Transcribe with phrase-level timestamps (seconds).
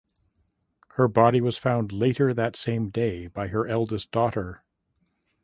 [0.93, 4.63] Her body was found later that same day by her eldest daughter.